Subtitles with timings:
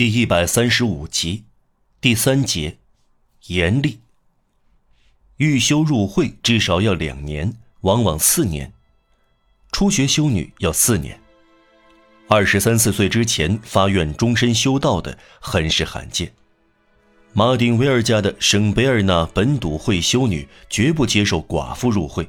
[0.00, 1.44] 第一百三十五集，
[2.00, 2.78] 第三节，
[3.48, 4.00] 严厉。
[5.36, 7.52] 欲修入会至少要两年，
[7.82, 8.70] 往往四年；
[9.72, 11.20] 初学修女要四年。
[12.28, 16.32] 二十三四岁之前发愿终身修道的很是罕见。
[17.34, 22.26] 马丁维尔家的圣贝尔纳本笃会修女绝不接受寡妇入会。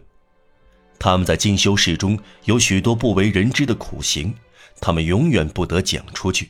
[1.00, 4.36] 他们在进修室中有许多不为人知的苦行，
[4.82, 6.50] 他们永远不得讲出去。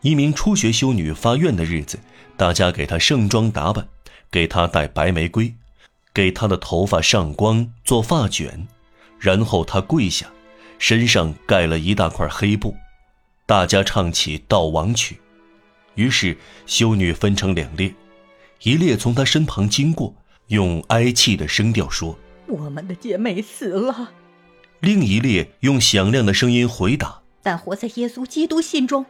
[0.00, 1.98] 一名初学修女发愿的日子，
[2.36, 3.88] 大家给她盛装打扮，
[4.30, 5.54] 给她戴白玫瑰，
[6.14, 8.68] 给她的头发上光做发卷，
[9.18, 10.30] 然后她跪下，
[10.78, 12.76] 身上盖了一大块黑布，
[13.44, 15.18] 大家唱起悼亡曲，
[15.96, 17.92] 于是修女分成两列，
[18.62, 20.14] 一列从她身旁经过，
[20.46, 24.12] 用哀泣的声调说：“我们的姐妹死了。”
[24.78, 29.04] 另一列用响亮的声音回答：“但活在耶稣基督心中。”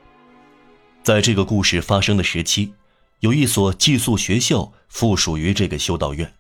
[1.09, 2.75] 在这个故事发生的时期，
[3.21, 6.31] 有一所寄宿学校附属于这个修道院。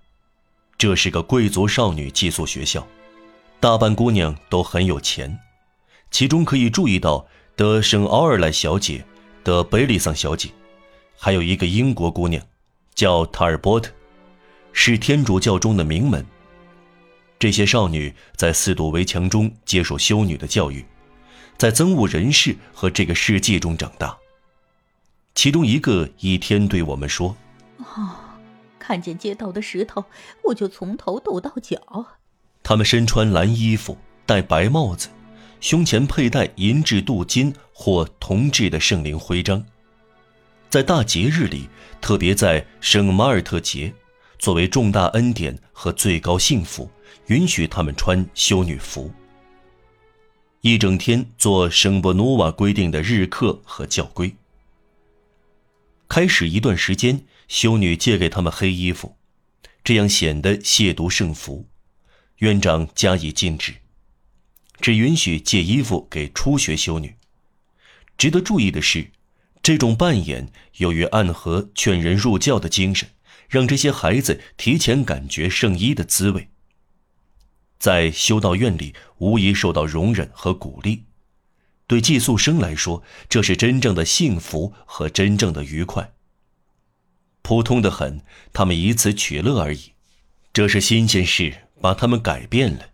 [0.76, 2.86] 这是个贵族少女寄宿学校，
[3.60, 5.38] 大半姑娘都很有钱。
[6.10, 9.02] 其中可以注意到德圣奥尔莱小姐、
[9.42, 10.50] 德贝利桑小姐，
[11.16, 12.46] 还有一个英国姑娘，
[12.94, 13.90] 叫塔尔波特，
[14.74, 16.22] 是天主教中的名门。
[17.38, 20.84] 这些少女在四堵围墙中接受修女的教育，
[21.56, 24.14] 在憎恶人世和这个世界中长大。
[25.38, 27.36] 其中一个一天对我们说
[27.78, 28.10] ：“哦，
[28.76, 30.04] 看见街道的石头，
[30.42, 31.78] 我就从头抖到脚。
[32.64, 35.08] 他们身穿蓝衣服，戴白帽子，
[35.60, 39.64] 胸前佩戴银质镀金或铜制的圣灵徽章。
[40.70, 41.68] 在大节日里，
[42.00, 43.94] 特别在圣马尔特节，
[44.40, 46.90] 作为重大恩典和最高幸福，
[47.26, 49.08] 允许他们穿修女服。
[50.62, 54.34] 一整天做圣伯努瓦规定的日课和教规。”
[56.08, 59.16] 开始一段时间，修女借给他们黑衣服，
[59.84, 61.68] 这样显得亵渎圣服。
[62.38, 63.74] 院长加以禁止，
[64.80, 67.16] 只允许借衣服给初学修女。
[68.16, 69.10] 值得注意的是，
[69.62, 73.10] 这种扮演由于暗合劝人入教的精神，
[73.48, 76.48] 让这些孩子提前感觉圣衣的滋味。
[77.78, 81.04] 在修道院里，无疑受到容忍和鼓励。
[81.88, 86.12] 对寄宿生来说，这是真正的幸福和真正的愉快。
[87.40, 88.20] 普通的很，
[88.52, 89.92] 他们以此取乐而已。
[90.52, 92.90] 这是新鲜事，把他们改变了。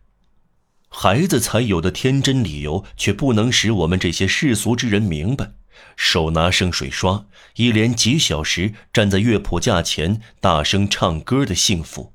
[0.89, 5.55] 孩子才有的天真理由，却不能使我们这些世俗之人明白。
[5.97, 7.27] 手拿圣水刷，
[7.57, 12.15] 一连几小时站在乐谱架前大声唱歌的幸福。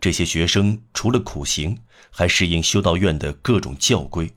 [0.00, 1.78] 这些学生除了苦行，
[2.10, 4.30] 还适应修道院的各种教规。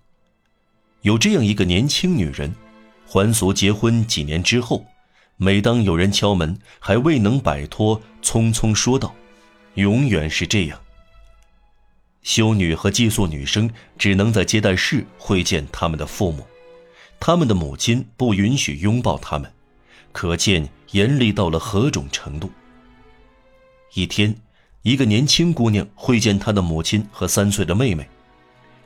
[1.05, 2.51] 有这样一个年轻女人，
[3.05, 4.83] 还俗结婚几年之后，
[5.37, 9.13] 每当有人敲门，还未能摆脱，匆匆说道
[9.75, 10.81] ：“永远是这样。”
[12.23, 16.43] 修女和寄宿女生只能在接待室会见他们的父母，
[17.19, 19.53] 他们的母亲不允许拥抱他们，
[20.11, 22.49] 可见严厉到了何种程度。
[23.93, 24.35] 一天，
[24.81, 28.09] 一个年轻姑娘会见她的母亲和三岁的妹妹，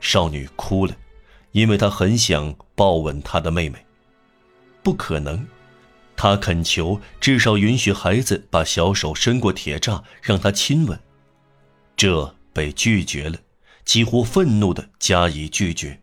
[0.02, 0.94] 少女哭了。
[1.52, 3.84] 因为他很想抱吻他的妹妹，
[4.82, 5.46] 不可能。
[6.16, 11.00] 他恳求至少允许孩子把小手伸过铁栅，让他亲吻。
[11.96, 13.38] 这被拒绝了，
[13.84, 15.99] 几乎愤怒地加以拒绝。